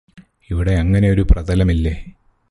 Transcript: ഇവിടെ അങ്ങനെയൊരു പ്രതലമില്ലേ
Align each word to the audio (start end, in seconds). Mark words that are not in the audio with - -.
ഇവിടെ 0.49 0.71
അങ്ങനെയൊരു 0.71 1.27
പ്രതലമില്ലേ 1.31 1.93